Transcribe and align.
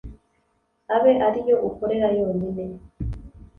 abe 0.95 1.13
ari 1.27 1.39
yo 1.47 1.55
ukorera 1.69 2.07
yonyine 2.17 2.63